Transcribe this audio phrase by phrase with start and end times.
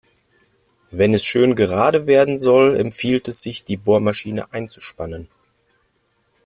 [0.89, 5.27] Wenn es schön gerade werden soll, empfiehlt es sich, die Bohrmaschine einzuspannen.